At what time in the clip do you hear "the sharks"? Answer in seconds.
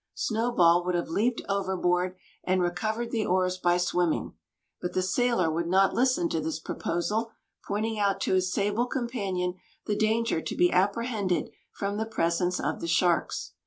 12.81-13.51